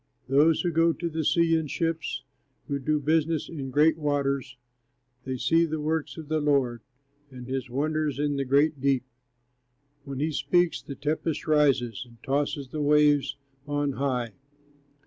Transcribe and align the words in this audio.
Taylor] 0.27 0.45
Those 0.45 0.61
who 0.61 0.71
go 0.71 0.93
to 0.93 1.09
the 1.11 1.23
sea 1.23 1.55
in 1.55 1.67
ships, 1.67 2.23
Who 2.67 2.79
do 2.79 2.99
business 2.99 3.47
in 3.49 3.69
great 3.69 3.99
waters, 3.99 4.57
They 5.25 5.37
see 5.37 5.63
the 5.63 5.79
works 5.79 6.17
of 6.17 6.27
the 6.27 6.39
Lord, 6.41 6.81
And 7.29 7.45
his 7.45 7.69
wonders 7.69 8.17
in 8.17 8.35
the 8.35 8.43
great 8.43 8.81
deep. 8.81 9.03
When 10.03 10.19
he 10.19 10.31
speaks, 10.31 10.81
the 10.81 10.95
tempest 10.95 11.45
rises, 11.45 12.03
And 12.07 12.17
tosses 12.23 12.69
the 12.69 12.81
waves 12.81 13.35
on 13.67 13.91
high. 13.91 14.33